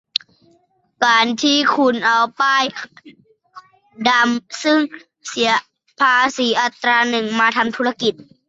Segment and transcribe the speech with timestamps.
[0.03, 2.63] แล้วการที่คุณเอารถป้าย
[4.09, 4.79] ดำซึ่ง
[5.27, 5.49] เสีย
[5.99, 8.13] ภาษีอัตราหนึ่ง มาทำธุรกิจ